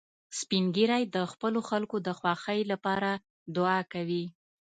[0.39, 3.09] سپین ږیری د خپلو خلکو د خوښۍ لپاره
[3.55, 4.25] دعا کوي